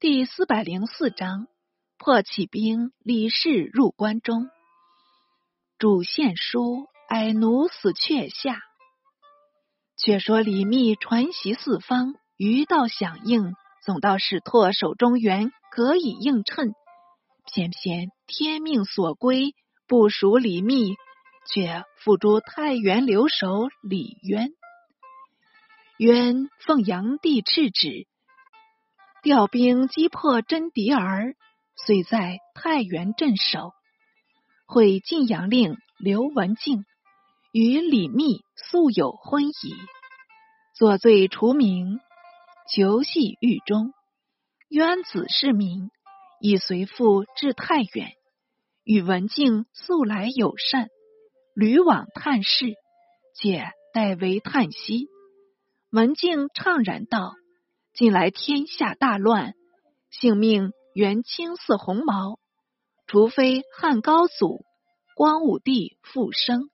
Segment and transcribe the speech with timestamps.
[0.00, 1.46] 第四百零四章：
[1.98, 4.48] 破起兵，李氏入关中。
[5.78, 8.62] 主献书，哀奴死阙下。
[9.98, 13.52] 却说李密传檄四方，余道响应，
[13.84, 16.72] 总到史拓手中原，可以映衬。
[17.52, 19.54] 偏偏天命所归，
[19.86, 20.94] 不属李密，
[21.52, 24.48] 却付诸太原留守李渊。
[25.98, 28.06] 渊奉炀帝敕旨。
[29.22, 31.34] 调兵击破真敌儿，
[31.76, 33.72] 遂在太原镇守。
[34.66, 36.86] 会晋阳令刘文静
[37.52, 39.74] 与李密素有婚仪，
[40.74, 42.00] 作罪除名，
[42.72, 43.92] 囚系狱中。
[44.70, 45.90] 渊子世民
[46.40, 48.12] 已随父至太原，
[48.84, 50.88] 与文静素来友善，
[51.54, 52.72] 屡往探视，
[53.36, 55.08] 且代为叹息。
[55.90, 57.34] 文静怅然道。
[58.00, 59.52] 近来天下大乱，
[60.10, 62.38] 性命原轻似鸿毛，
[63.06, 64.64] 除非汉高祖、
[65.14, 66.70] 光武帝复生，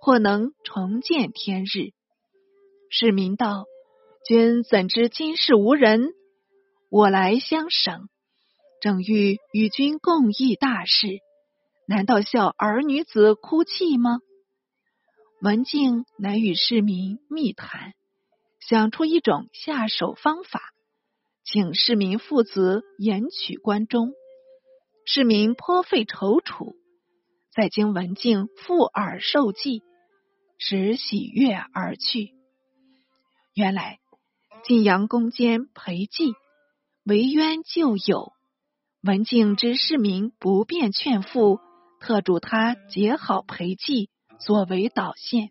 [0.00, 1.92] 或能重见天日。
[2.88, 3.66] 市民道
[4.26, 6.14] ：“君怎知今世无人？
[6.88, 8.08] 我来相省，
[8.80, 11.18] 正欲与君共议大事，
[11.86, 14.18] 难道笑儿女子哭泣吗？”
[15.44, 17.92] 文静乃与市民密谈。
[18.66, 20.72] 想出一种下手方法，
[21.44, 24.12] 请市民父子延取关中。
[25.04, 26.74] 市民颇费踌躇，
[27.54, 29.82] 在经文静附耳受祭，
[30.56, 32.30] 使喜悦而去。
[33.52, 33.98] 原来
[34.64, 36.32] 晋阳宫监裴寂
[37.04, 38.32] 为冤旧友，
[39.02, 41.60] 文静知市民不便劝父，
[42.00, 44.08] 特嘱他结好裴寂，
[44.40, 45.50] 作为导线。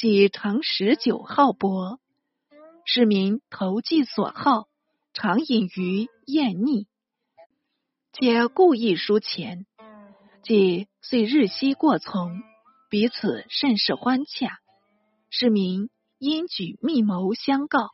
[0.00, 1.98] 即乘十九号帛，
[2.86, 4.66] 市民投寄所好，
[5.12, 6.86] 常饮于宴腻，
[8.10, 9.66] 且故意输钱，
[10.42, 12.40] 即遂日夕过从，
[12.88, 14.60] 彼此甚是欢洽。
[15.28, 17.90] 市民因举密谋相告，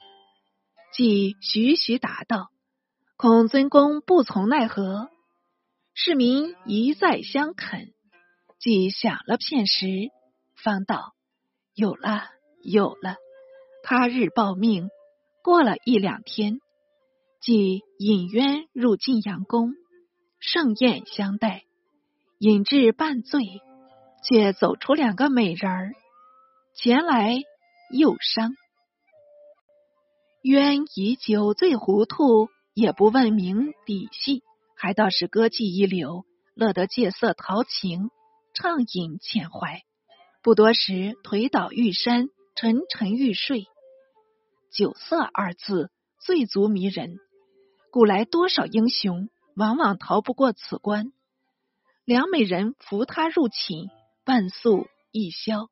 [0.92, 2.52] 即徐徐答道
[3.18, 5.10] ：“孔尊公不从奈何？”
[5.92, 7.92] 市民一再相恳，
[8.60, 9.86] 即想了片时，
[10.54, 11.15] 方道。
[11.76, 12.30] 有了，
[12.62, 13.16] 有了。
[13.82, 14.88] 他日报命，
[15.42, 16.58] 过了一两天，
[17.42, 19.74] 即引渊入晋阳宫，
[20.40, 21.64] 盛宴相待。
[22.38, 23.42] 引至半醉，
[24.24, 25.92] 却走出两个美人儿
[26.74, 27.34] 前来
[27.92, 28.54] 诱伤。
[30.40, 34.42] 渊以酒醉糊涂，也不问明底细，
[34.78, 38.08] 还倒是歌伎一流，乐得借色陶情，
[38.54, 39.82] 畅饮浅怀。
[40.46, 43.66] 不多时，颓倒玉山，沉沉欲睡。
[44.70, 45.90] 酒色二字
[46.24, 47.18] 最足迷人，
[47.90, 51.10] 古来多少英雄，往往逃不过此关。
[52.04, 53.90] 梁美人扶他入寝，
[54.24, 55.68] 半宿一宵，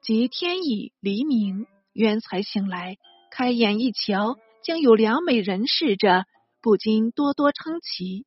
[0.00, 2.96] 及天已黎明，渊才醒来，
[3.30, 6.24] 开眼一瞧，竟有梁美人侍着，
[6.62, 8.24] 不禁多多称奇，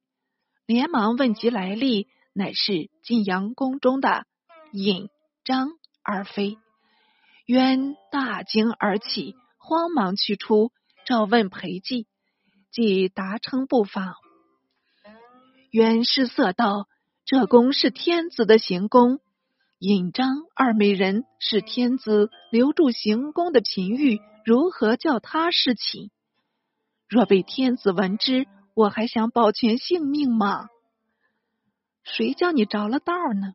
[0.67, 4.27] 连忙问及来历，乃是晋阳宫中的
[4.71, 5.09] 尹。
[5.45, 5.69] 张
[6.01, 6.57] 而非，
[7.45, 10.71] 渊大惊而起，慌忙去出，
[11.05, 12.07] 召问裴寂，
[12.71, 14.15] 即答称不妨。
[15.69, 16.87] 渊失色道
[17.25, 19.19] ：“这宫是天子的行宫，
[19.77, 26.09] 尹张二美人是天子留住行宫的嫔御，如何叫他侍寝？
[27.07, 30.69] 若被天子闻之，我还想保全性命吗？
[32.03, 33.53] 谁叫你着了道呢？”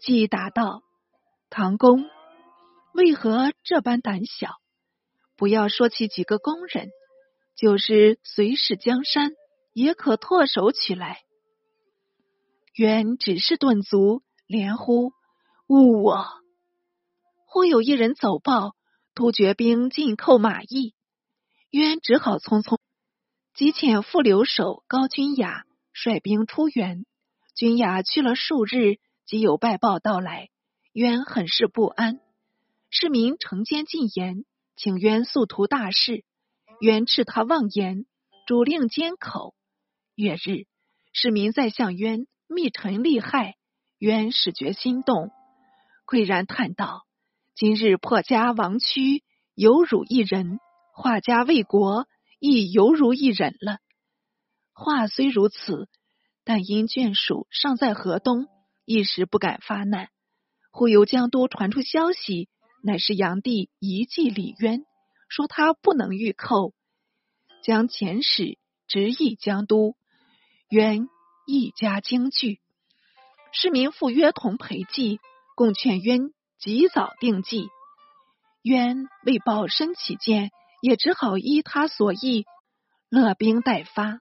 [0.00, 0.82] 即答道
[1.50, 2.08] ：“唐公
[2.94, 4.54] 为何这般胆小？
[5.36, 6.88] 不要说起几个工人，
[7.54, 9.32] 就是随使江山，
[9.74, 11.20] 也可唾手取来。”
[12.74, 15.12] 原只是顿足，连呼
[15.68, 16.24] ：“误我！”
[17.44, 18.74] 忽有一人走报，
[19.14, 20.94] 突厥兵进寇马邑，
[21.70, 22.78] 渊只好匆匆
[23.54, 27.04] 急遣副留守高君雅率兵出援。
[27.54, 28.98] 君雅去了数日。
[29.30, 30.48] 即有败报到来，
[30.92, 32.18] 渊很是不安。
[32.90, 34.44] 市民承奸进言，
[34.74, 36.24] 请渊速图大事。
[36.80, 38.06] 渊斥他妄言，
[38.48, 39.54] 主令缄口。
[40.16, 40.66] 月日，
[41.12, 43.54] 市民在向渊密陈利害，
[43.98, 45.30] 渊始觉心动，
[46.08, 47.06] 喟然叹道
[47.54, 49.22] ：“今日破家亡躯，
[49.54, 50.58] 犹辱一人；
[50.92, 52.08] 化家为国，
[52.40, 53.78] 亦犹如一人了。”
[54.74, 55.88] 话虽如此，
[56.42, 58.48] 但因眷属尚在河东。
[58.84, 60.08] 一时不敢发难，
[60.72, 62.48] 忽由江都传出消息，
[62.82, 64.84] 乃是炀帝遗迹李渊，
[65.28, 66.72] 说他不能御寇，
[67.62, 69.94] 将遣使直诣江都，
[70.70, 71.08] 渊
[71.46, 72.60] 一家惊惧。
[73.52, 75.20] 市民赴约同陪祭，
[75.54, 77.68] 共劝渊及早定计。
[78.62, 80.50] 渊为保身起见，
[80.82, 82.44] 也只好依他所意，
[83.08, 84.18] 勒兵待发。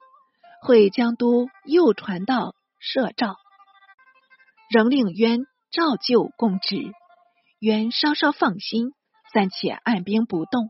[0.61, 3.37] 会江都又传到摄诏，
[4.69, 5.39] 仍令渊
[5.71, 6.91] 照旧供职。
[7.59, 8.91] 渊稍稍放心，
[9.33, 10.69] 暂且按兵不动。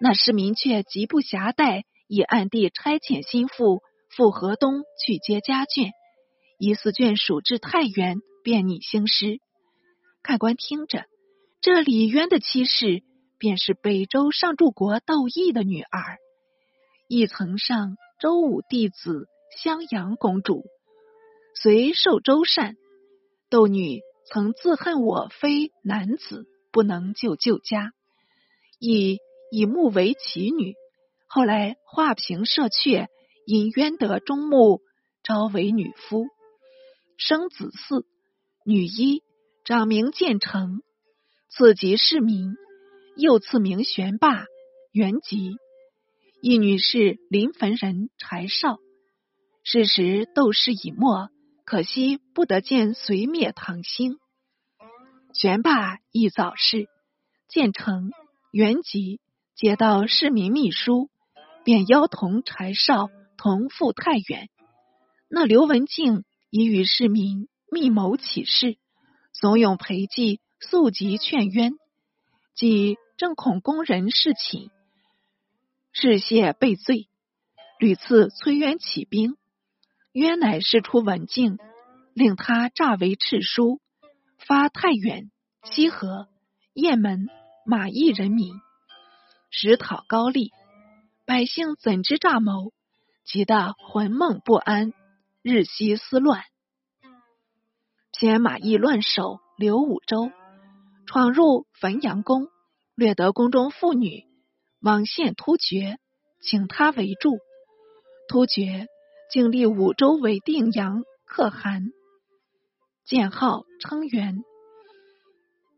[0.00, 3.82] 那市民却急不暇待，已暗地差遣心腹
[4.16, 5.90] 赴河东去接家眷。
[6.58, 9.38] 疑似眷属至太原，便拟兴师。
[10.22, 11.04] 看官听着，
[11.60, 13.02] 这李渊的妻室，
[13.38, 16.18] 便是北周上柱国窦毅的女儿，
[17.08, 19.26] 亦曾上周武弟子
[19.58, 20.62] 襄阳公主，
[21.60, 22.76] 随受周善。
[23.54, 27.92] 窦女曾自恨我非男子，不能救旧家，
[28.80, 29.20] 以
[29.52, 30.74] 以目为其女。
[31.28, 33.06] 后来画屏射阙，
[33.46, 34.80] 因渊得中目，
[35.22, 36.26] 招为女夫。
[37.16, 38.02] 生子嗣，
[38.66, 39.22] 女一，
[39.64, 40.80] 长名建成，
[41.48, 42.56] 次及世民，
[43.16, 44.46] 又赐名玄霸、
[44.90, 45.58] 元吉。
[46.42, 48.78] 一女是临汾人柴少。
[49.62, 51.30] 是时斗士已没，
[51.64, 54.18] 可惜不得见隋灭唐兴。
[55.32, 56.88] 玄霸亦早逝，
[57.48, 58.12] 建成、
[58.50, 59.20] 元吉
[59.54, 61.10] 接到市民密书，
[61.64, 64.48] 便邀同柴少同赴太原。
[65.28, 66.24] 那刘文静。
[66.56, 68.78] 已与市民密谋起事，
[69.32, 71.72] 怂恿裴寂速急劝冤，
[72.54, 74.70] 即正恐宫人侍寝，
[75.90, 77.08] 事谢被罪，
[77.80, 79.36] 屡次催冤起兵。
[80.14, 81.58] 冤乃释出文静，
[82.14, 83.80] 令他诈为赤书，
[84.38, 85.32] 发太原、
[85.64, 86.28] 西河、
[86.72, 87.26] 雁门、
[87.66, 88.54] 马邑人民，
[89.50, 90.52] 实讨高丽。
[91.26, 92.72] 百姓怎知诈谋，
[93.24, 94.92] 急得魂梦不安。
[95.42, 96.44] 日夕思乱，
[98.16, 100.30] 偏马邑乱首刘武周
[101.06, 102.46] 闯入汾阳宫，
[102.94, 104.26] 掠得宫中妇女，
[104.80, 105.98] 往献突厥，
[106.40, 107.38] 请他为助。
[108.28, 108.86] 突厥
[109.34, 111.90] 竟立武周为定阳可汗，
[113.04, 114.44] 建号称元。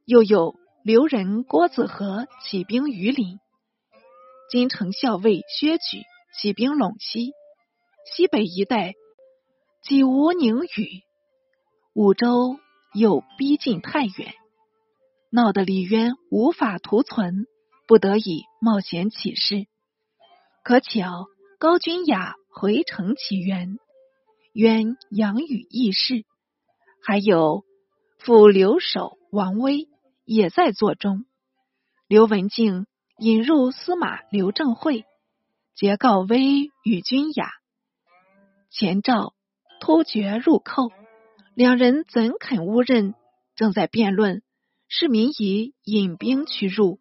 [0.05, 3.39] 又有刘人郭子和起兵于林，
[4.51, 6.03] 金城校尉薛举
[6.39, 7.33] 起兵陇西，
[8.15, 8.93] 西北一带。
[9.83, 11.01] 几无宁宇，
[11.95, 12.59] 武周
[12.93, 14.35] 又逼近太原，
[15.31, 17.47] 闹得李渊无法图存，
[17.89, 19.65] 不得已冒险起事。
[20.63, 21.25] 可巧
[21.59, 23.79] 高君雅回城起援，
[24.53, 26.27] 渊养与义士，
[27.03, 27.65] 还有
[28.19, 29.89] 副留守王威
[30.27, 31.25] 也在座中。
[32.09, 32.87] 刘文静
[33.19, 35.07] 引入司马刘正会，
[35.75, 37.51] 结告威与君雅，
[38.71, 39.35] 前赵。
[39.79, 40.91] 突厥入寇，
[41.55, 43.15] 两人怎肯误认？
[43.55, 44.43] 正在辩论，
[44.89, 46.99] 市民以引兵驱入，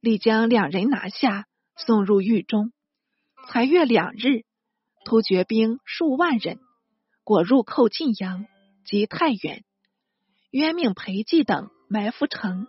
[0.00, 1.46] 力将两人拿下，
[1.76, 2.72] 送入狱中。
[3.48, 4.44] 才月两日，
[5.04, 6.58] 突厥兵数万人，
[7.24, 8.46] 果入寇晋阳
[8.84, 9.64] 及太原。
[10.50, 12.66] 渊命裴寂等埋伏城，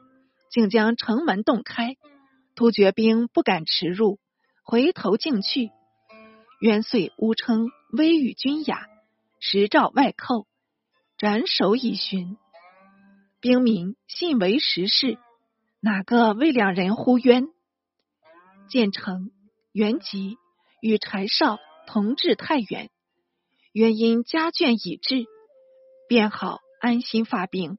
[0.49, 1.97] 竟将城门洞开，
[2.55, 4.19] 突厥兵不敢驰入，
[4.63, 5.71] 回头竟去。
[6.59, 8.87] 渊遂诬称威与君雅。
[9.43, 10.45] 实召外寇，
[11.17, 12.37] 斩首以寻。
[13.39, 15.17] 兵民信为实事，
[15.79, 17.47] 哪个为两人呼冤？
[18.69, 19.31] 建成、
[19.71, 20.37] 元吉
[20.81, 22.89] 与柴少同至太原，
[23.71, 25.27] 原因家眷已至，
[26.09, 27.77] 便好安心发病。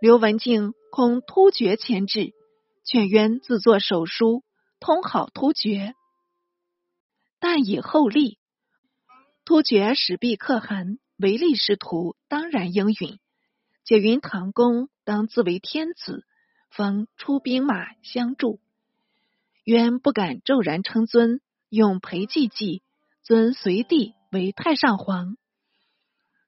[0.00, 2.34] 刘文静恐突厥牵制，
[2.84, 4.42] 劝渊自作手书，
[4.80, 5.94] 通好突厥，
[7.38, 8.38] 但以后立。
[9.44, 13.18] 突厥使毕可汗唯利是图，当然应允。
[13.84, 16.26] 解云唐公当自为天子，
[16.70, 18.60] 方出兵马相助。
[19.64, 22.82] 渊不敢骤然称尊，用裴寂计，
[23.22, 25.36] 尊隋帝为太上皇，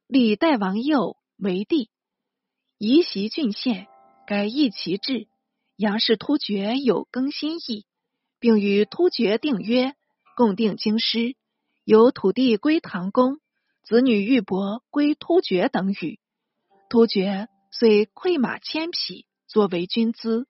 [0.06, 1.90] 立代王佑为帝，
[2.78, 3.86] 移袭郡县，
[4.26, 5.28] 改易其制。
[5.76, 7.86] 杨氏突厥有更新意，
[8.38, 9.94] 并与突厥订约，
[10.36, 11.36] 共定京师。
[11.84, 13.40] 由土地归唐公，
[13.82, 16.20] 子女玉帛归突厥等语。
[16.88, 20.46] 突厥遂馈马千匹作为军资。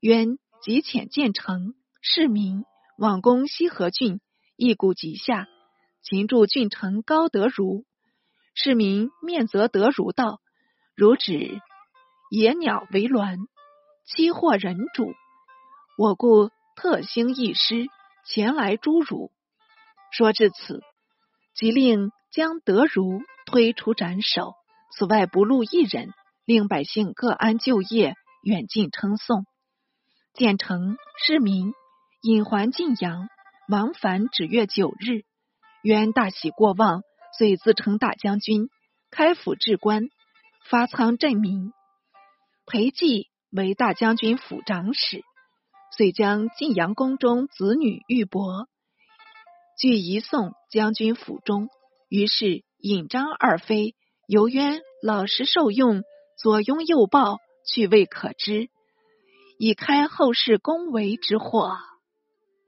[0.00, 2.64] 渊即遣建成市民
[2.98, 4.20] 往攻西河郡，
[4.56, 5.46] 一鼓即下，
[6.02, 7.84] 擒住郡城高德如。
[8.56, 10.40] 市民面则德如道
[10.96, 11.60] ：“如指
[12.28, 13.46] 野鸟为鸾，
[14.04, 15.12] 欺惑人主，
[15.96, 17.86] 我故特兴一师
[18.26, 19.30] 前来诛汝。”
[20.10, 20.82] 说至此，
[21.54, 24.54] 即令将德如推出斩首，
[24.92, 26.12] 此外不录一人，
[26.44, 29.46] 令百姓各安就业，远近称颂。
[30.34, 31.72] 建成市民
[32.20, 33.28] 引还晋阳，
[33.68, 35.22] 王凡止月九日，
[35.82, 37.02] 渊大喜过望，
[37.38, 38.70] 遂自称大将军，
[39.08, 40.08] 开府治官，
[40.68, 41.72] 发仓镇民。
[42.66, 45.22] 裴寂为大将军府长史，
[45.96, 48.66] 遂将晋阳宫中子女玉帛
[49.78, 51.68] 俱移送将军府中。
[52.08, 53.94] 于是尹张二妃
[54.26, 56.02] 由渊老实受用，
[56.36, 58.70] 左拥右抱，趣味可知，
[59.56, 61.78] 以开后世恭维之祸。